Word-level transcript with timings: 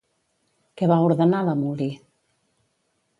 Què 0.81 0.87
va 0.91 0.97
ordenar 1.09 1.41
l'Amuli? 1.49 1.91